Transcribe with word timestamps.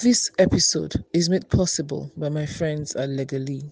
This 0.00 0.30
episode 0.38 1.04
is 1.12 1.28
made 1.28 1.48
possible 1.48 2.12
by 2.16 2.28
my 2.28 2.46
friends 2.46 2.94
at 2.94 3.08
Legali. 3.08 3.68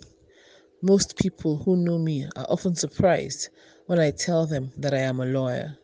Most 0.83 1.17
people 1.17 1.59
who 1.59 1.77
know 1.77 1.99
me 1.99 2.27
are 2.35 2.47
often 2.49 2.75
surprised 2.75 3.49
when 3.87 4.01
I 4.01 4.11
tell 4.11 4.45
them 4.45 4.73
that 4.77 4.93
I 4.93 4.99
am 4.99 5.21
a 5.21 5.25
lawyer. 5.25 5.79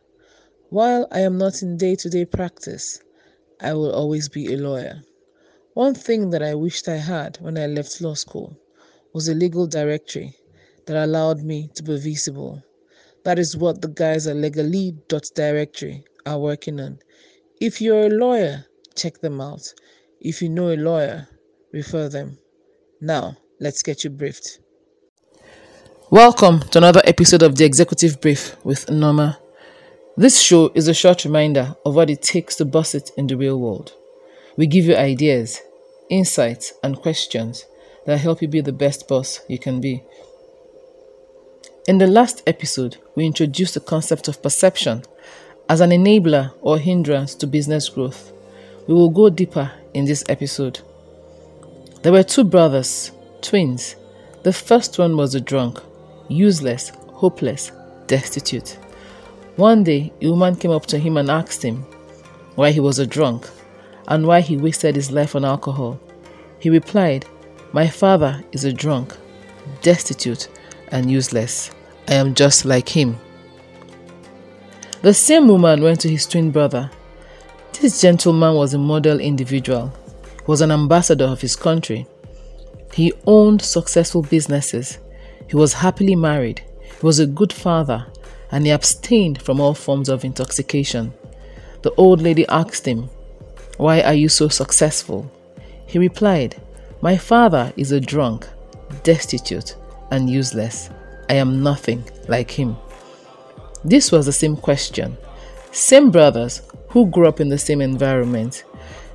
While 0.69 1.07
I 1.11 1.21
am 1.21 1.37
not 1.37 1.61
in 1.61 1.77
day 1.77 1.95
to 1.95 2.09
day 2.09 2.25
practice, 2.25 3.01
I 3.61 3.73
will 3.73 3.93
always 3.93 4.27
be 4.27 4.53
a 4.53 4.57
lawyer. 4.57 5.03
One 5.75 5.95
thing 5.95 6.31
that 6.31 6.43
I 6.43 6.55
wished 6.55 6.89
I 6.89 6.97
had 6.97 7.37
when 7.37 7.57
I 7.57 7.67
left 7.67 8.01
law 8.01 8.13
school 8.13 8.59
was 9.13 9.29
a 9.29 9.33
legal 9.33 9.65
directory 9.65 10.35
that 10.87 11.01
allowed 11.01 11.41
me 11.41 11.69
to 11.75 11.83
be 11.83 11.97
visible. 11.97 12.61
That 13.23 13.39
is 13.39 13.55
what 13.55 13.81
the 13.81 13.87
guys 13.87 14.27
at 14.27 14.35
legali.directory 14.35 16.03
are 16.25 16.39
working 16.39 16.81
on. 16.81 16.99
If 17.61 17.79
you're 17.79 18.07
a 18.07 18.09
lawyer, 18.09 18.65
check 18.93 19.21
them 19.21 19.39
out. 19.39 19.73
If 20.23 20.41
you 20.41 20.47
know 20.47 20.69
a 20.69 20.77
lawyer, 20.77 21.27
refer 21.73 22.07
them. 22.07 22.37
Now, 23.01 23.35
let's 23.59 23.83
get 23.83 24.05
you 24.05 24.09
briefed. 24.09 24.59
Welcome 26.11 26.61
to 26.61 26.77
another 26.77 27.01
episode 27.03 27.43
of 27.43 27.57
the 27.57 27.65
Executive 27.65 28.21
Brief 28.21 28.55
with 28.63 28.89
Norma. 28.89 29.37
This 30.15 30.39
show 30.39 30.71
is 30.75 30.87
a 30.87 30.93
short 30.93 31.25
reminder 31.25 31.75
of 31.85 31.95
what 31.95 32.09
it 32.09 32.21
takes 32.21 32.55
to 32.55 32.63
boss 32.63 32.95
it 32.95 33.11
in 33.17 33.27
the 33.27 33.35
real 33.35 33.59
world. 33.59 33.91
We 34.55 34.65
give 34.65 34.85
you 34.85 34.95
ideas, 34.95 35.59
insights, 36.09 36.71
and 36.81 37.01
questions 37.01 37.65
that 38.05 38.19
help 38.21 38.41
you 38.41 38.47
be 38.47 38.61
the 38.61 38.71
best 38.71 39.09
boss 39.09 39.41
you 39.49 39.59
can 39.59 39.81
be. 39.81 40.05
In 41.85 41.97
the 41.97 42.07
last 42.07 42.43
episode, 42.47 42.95
we 43.17 43.25
introduced 43.25 43.73
the 43.73 43.81
concept 43.81 44.29
of 44.29 44.41
perception 44.41 45.03
as 45.67 45.81
an 45.81 45.89
enabler 45.89 46.53
or 46.61 46.77
hindrance 46.77 47.35
to 47.35 47.45
business 47.45 47.89
growth. 47.89 48.31
We 48.87 48.93
will 48.93 49.09
go 49.09 49.29
deeper 49.29 49.71
in 49.93 50.05
this 50.05 50.23
episode. 50.27 50.81
There 52.01 52.11
were 52.11 52.23
two 52.23 52.43
brothers, 52.43 53.11
twins. 53.41 53.95
The 54.43 54.51
first 54.51 54.99
one 54.99 55.15
was 55.15 55.35
a 55.35 55.41
drunk, 55.41 55.79
useless, 56.27 56.89
hopeless, 57.11 57.71
destitute. 58.07 58.77
One 59.55 59.83
day, 59.83 60.11
a 60.21 60.29
woman 60.29 60.55
came 60.57 60.71
up 60.71 60.85
to 60.87 60.99
him 60.99 61.15
and 61.15 61.29
asked 61.29 61.63
him 61.63 61.85
why 62.55 62.71
he 62.71 62.79
was 62.79 62.99
a 62.99 63.07
drunk 63.07 63.49
and 64.07 64.27
why 64.27 64.41
he 64.41 64.57
wasted 64.57 64.95
his 64.95 65.11
life 65.11 65.35
on 65.35 65.45
alcohol. 65.45 65.99
He 66.59 66.69
replied, 66.69 67.25
My 67.71 67.87
father 67.87 68.43
is 68.51 68.65
a 68.65 68.73
drunk, 68.73 69.15
destitute, 69.81 70.49
and 70.89 71.09
useless. 71.09 71.71
I 72.09 72.15
am 72.15 72.33
just 72.33 72.65
like 72.65 72.89
him. 72.89 73.17
The 75.03 75.13
same 75.13 75.47
woman 75.47 75.81
went 75.83 76.01
to 76.01 76.09
his 76.09 76.25
twin 76.25 76.51
brother. 76.51 76.91
This 77.83 77.99
gentleman 77.99 78.55
was 78.55 78.73
a 78.73 78.77
model 78.77 79.19
individual, 79.19 79.91
was 80.47 80.61
an 80.61 80.71
ambassador 80.71 81.25
of 81.25 81.41
his 81.41 81.57
country. 81.57 82.07
He 82.93 83.11
owned 83.27 83.61
successful 83.61 84.21
businesses. 84.21 84.99
He 85.49 85.57
was 85.57 85.73
happily 85.73 86.15
married. 86.15 86.63
He 86.81 87.05
was 87.05 87.19
a 87.19 87.27
good 87.27 87.51
father 87.51 88.07
and 88.53 88.65
he 88.65 88.71
abstained 88.71 89.41
from 89.41 89.59
all 89.59 89.73
forms 89.73 90.07
of 90.07 90.23
intoxication. 90.23 91.13
The 91.81 91.91
old 91.95 92.21
lady 92.21 92.47
asked 92.47 92.87
him, 92.87 93.09
Why 93.75 93.99
are 93.99 94.13
you 94.13 94.29
so 94.29 94.47
successful? 94.47 95.29
He 95.85 95.99
replied, 95.99 96.55
My 97.01 97.17
father 97.17 97.73
is 97.75 97.91
a 97.91 97.99
drunk, 97.99 98.47
destitute, 99.03 99.75
and 100.09 100.29
useless. 100.29 100.89
I 101.27 101.33
am 101.33 101.61
nothing 101.61 102.05
like 102.29 102.49
him. 102.49 102.77
This 103.83 104.09
was 104.09 104.25
the 104.25 104.31
same 104.31 104.55
question. 104.55 105.17
Same 105.73 106.11
brothers 106.11 106.61
who 106.93 107.07
grew 107.07 107.27
up 107.27 107.41
in 107.41 107.49
the 107.49 107.57
same 107.57 107.81
environment. 107.81 108.63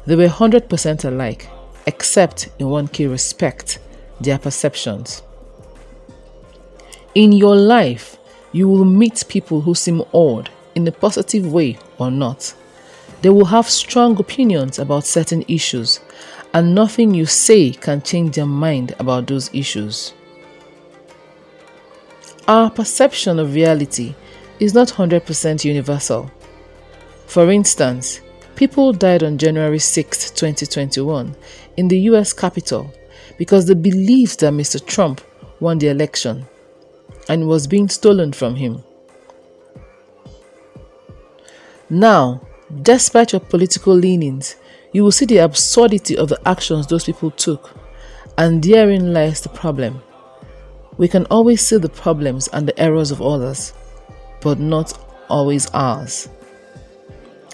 They 0.04 0.16
were 0.16 0.26
100% 0.26 1.04
alike, 1.04 1.48
except 1.86 2.48
in 2.58 2.68
one 2.68 2.88
key 2.88 3.06
respect 3.06 3.78
their 4.20 4.38
perceptions. 4.38 5.22
In 7.14 7.30
your 7.30 7.54
life, 7.54 8.18
you 8.50 8.69
will 8.69 8.84
meet 8.84 9.25
people 9.28 9.60
who 9.60 9.75
seem 9.75 10.03
odd 10.12 10.50
in 10.75 10.86
a 10.88 10.92
positive 10.92 11.53
way 11.53 11.78
or 11.98 12.10
not. 12.10 12.53
They 13.22 13.30
will 13.30 13.44
have 13.47 13.70
strong 13.70 14.19
opinions 14.19 14.78
about 14.80 15.06
certain 15.06 15.44
issues, 15.47 16.00
and 16.53 16.74
nothing 16.74 17.14
you 17.14 17.26
say 17.26 17.70
can 17.70 18.03
change 18.03 18.34
their 18.34 18.47
mind 18.47 18.94
about 18.98 19.28
those 19.28 19.50
issues. 19.54 20.14
Our 22.48 22.70
perception 22.70 23.38
of 23.38 23.54
reality 23.54 24.14
is 24.58 24.74
not 24.74 24.88
100% 24.88 25.64
universal. 25.64 26.30
For 27.28 27.50
instance, 27.50 28.22
people 28.56 28.94
died 28.94 29.22
on 29.22 29.37
January 29.37 29.78
6, 29.78 30.31
2021, 30.31 31.37
in 31.77 31.87
the 31.87 32.00
US 32.12 32.33
Capitol 32.33 32.91
because 33.37 33.66
they 33.66 33.75
believed 33.75 34.41
that 34.41 34.55
Mr. 34.55 34.84
Trump 34.84 35.21
won 35.61 35.78
the 35.78 35.89
election 35.89 36.47
and 37.28 37.47
was 37.47 37.66
being 37.66 37.91
stolen 37.91 38.33
from 38.33 38.56
him. 38.56 38.83
Now, 41.91 42.41
despite 42.83 43.33
your 43.33 43.41
political 43.41 43.95
leanings, 43.95 44.56
you 44.93 45.05
will 45.05 45.12
see 45.12 45.27
the 45.27 45.39
absurdity 45.39 46.16
of 46.16 46.31
the 46.31 46.41
actions 46.49 46.87
those 46.87 47.05
people 47.05 47.31
took, 47.33 47.78
and 48.39 48.62
therein 48.65 49.12
lies 49.12 49.43
the 49.43 49.50
problem. 49.50 50.03
We 50.97 51.09
can 51.09 51.27
always 51.27 51.60
see 51.60 51.77
the 51.77 51.91
problems 51.91 52.49
and 52.49 52.66
the 52.66 52.81
errors 52.81 53.10
of 53.10 53.21
others, 53.21 53.75
but 54.41 54.59
not 54.59 54.99
always 55.28 55.69
ours. 55.75 56.31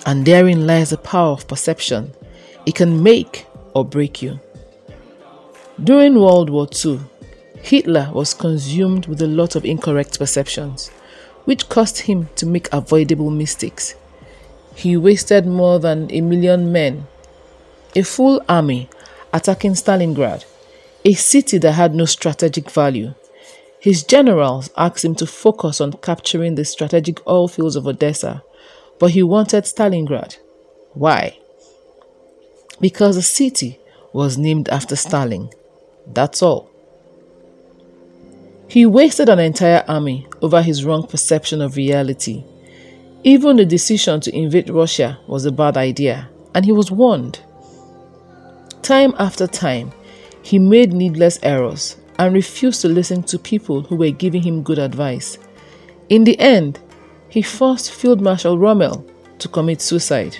And 0.06 0.26
therein 0.26 0.66
lies 0.66 0.90
the 0.90 0.98
power 0.98 1.32
of 1.32 1.48
perception. 1.48 2.12
It 2.66 2.74
can 2.74 3.02
make 3.02 3.46
or 3.74 3.84
break 3.84 4.22
you. 4.22 4.40
During 5.82 6.14
World 6.20 6.50
War 6.50 6.68
II, 6.84 7.00
Hitler 7.62 8.10
was 8.12 8.34
consumed 8.34 9.06
with 9.06 9.22
a 9.22 9.26
lot 9.26 9.56
of 9.56 9.64
incorrect 9.64 10.18
perceptions, 10.18 10.88
which 11.46 11.68
caused 11.68 12.00
him 12.00 12.28
to 12.36 12.46
make 12.46 12.72
avoidable 12.72 13.30
mistakes. 13.30 13.94
He 14.74 14.96
wasted 14.96 15.46
more 15.46 15.78
than 15.78 16.10
a 16.12 16.20
million 16.20 16.70
men, 16.72 17.06
a 17.96 18.02
full 18.02 18.42
army, 18.48 18.88
attacking 19.32 19.72
Stalingrad, 19.72 20.44
a 21.04 21.14
city 21.14 21.58
that 21.58 21.72
had 21.72 21.94
no 21.94 22.04
strategic 22.04 22.70
value. 22.70 23.14
His 23.80 24.02
generals 24.02 24.70
asked 24.76 25.04
him 25.04 25.14
to 25.16 25.26
focus 25.26 25.80
on 25.80 25.92
capturing 25.94 26.54
the 26.54 26.64
strategic 26.64 27.26
oil 27.26 27.48
fields 27.48 27.76
of 27.76 27.86
Odessa, 27.86 28.42
but 29.04 29.10
he 29.10 29.22
wanted 29.22 29.64
Stalingrad. 29.64 30.38
Why? 30.94 31.38
Because 32.80 33.16
the 33.16 33.20
city 33.20 33.78
was 34.14 34.38
named 34.38 34.70
after 34.70 34.96
Stalin. 34.96 35.50
That's 36.06 36.40
all. 36.40 36.70
He 38.66 38.86
wasted 38.86 39.28
an 39.28 39.40
entire 39.40 39.84
army 39.86 40.26
over 40.40 40.62
his 40.62 40.86
wrong 40.86 41.06
perception 41.06 41.60
of 41.60 41.76
reality. 41.76 42.44
Even 43.24 43.58
the 43.58 43.66
decision 43.66 44.20
to 44.20 44.34
invade 44.34 44.70
Russia 44.70 45.18
was 45.26 45.44
a 45.44 45.52
bad 45.52 45.76
idea, 45.76 46.30
and 46.54 46.64
he 46.64 46.72
was 46.72 46.90
warned. 46.90 47.40
Time 48.80 49.12
after 49.18 49.46
time, 49.46 49.92
he 50.40 50.58
made 50.58 50.94
needless 50.94 51.38
errors 51.42 51.98
and 52.18 52.32
refused 52.32 52.80
to 52.80 52.88
listen 52.88 53.22
to 53.24 53.38
people 53.38 53.82
who 53.82 53.96
were 53.96 54.12
giving 54.12 54.44
him 54.44 54.62
good 54.62 54.78
advice. 54.78 55.36
In 56.08 56.24
the 56.24 56.40
end, 56.40 56.80
he 57.34 57.42
forced 57.42 57.90
Field 57.90 58.22
Marshal 58.22 58.58
Rommel 58.58 59.04
to 59.38 59.48
commit 59.48 59.82
suicide. 59.82 60.38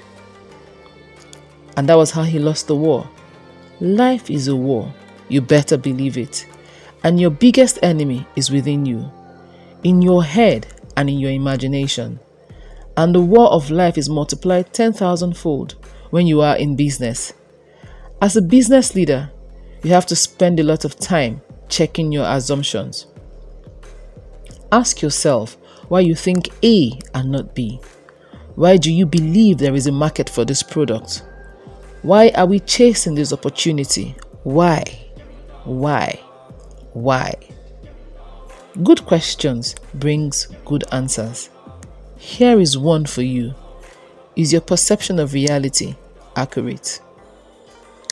And 1.77 1.89
that 1.89 1.97
was 1.97 2.13
how 2.13 2.23
he 2.23 2.39
lost 2.39 2.69
the 2.69 2.77
war. 2.77 3.07
Life 3.81 4.31
is 4.31 4.49
a 4.49 4.57
war, 4.57 4.95
you 5.29 5.43
better 5.43 5.77
believe 5.77 6.17
it 6.17 6.47
and 7.05 7.21
your 7.21 7.31
biggest 7.31 7.79
enemy 7.83 8.27
is 8.35 8.51
within 8.51 8.87
you, 8.87 9.13
in 9.85 10.01
your 10.01 10.25
head 10.25 10.67
and 10.97 11.09
in 11.09 11.19
your 11.19 11.31
imagination. 11.31 12.19
And 12.97 13.15
the 13.15 13.21
war 13.21 13.49
of 13.51 13.71
life 13.71 13.99
is 13.99 14.09
multiplied 14.09 14.73
10,000 14.73 15.37
fold 15.37 15.75
when 16.11 16.27
you 16.27 16.41
are 16.41 16.57
in 16.57 16.77
business. 16.77 17.35
As 18.23 18.37
a 18.37 18.43
business 18.43 18.95
leader, 18.95 19.31
you 19.83 19.91
have 19.91 20.07
to 20.07 20.17
spend 20.17 20.59
a 20.59 20.65
lot 20.65 20.87
of 20.87 20.99
time 20.99 21.43
checking 21.69 22.11
your 22.11 22.25
assumptions. 22.27 23.07
Ask 24.73 25.03
yourself 25.03 25.59
why 25.89 26.01
you 26.01 26.15
think 26.15 26.49
A 26.65 26.99
and 27.15 27.31
not 27.31 27.55
B. 27.55 27.81
Why 28.55 28.77
do 28.77 28.93
you 28.93 29.07
believe 29.07 29.59
there 29.59 29.75
is 29.75 29.87
a 29.87 29.93
market 29.93 30.31
for 30.31 30.45
this 30.45 30.63
product? 30.63 31.25
Why 32.03 32.31
are 32.35 32.47
we 32.47 32.61
chasing 32.61 33.15
this 33.15 33.33
opportunity? 33.33 34.15
Why? 34.43 34.85
Why? 35.65 36.21
Why? 36.93 37.35
Good 38.83 39.07
questions 39.07 39.75
brings 39.95 40.47
good 40.65 40.85
answers. 40.93 41.51
Here 42.17 42.61
is 42.61 42.79
one 42.79 43.07
for 43.07 43.23
you. 43.23 43.55
Is 44.37 44.53
your 44.53 44.63
perception 44.63 45.19
of 45.19 45.33
reality 45.33 45.97
accurate? 46.37 47.01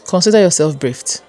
Consider 0.07 0.41
yourself 0.41 0.79
briefed. 0.79 1.23